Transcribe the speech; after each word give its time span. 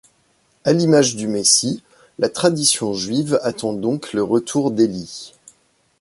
À 0.63 0.73
l'image 0.73 1.15
du 1.15 1.27
messie, 1.27 1.83
la 2.17 2.27
tradition 2.27 2.95
juive 2.95 3.39
attend 3.43 3.73
donc 3.73 4.13
le 4.13 4.23
retour 4.23 4.71
d'Élie. 4.71 5.33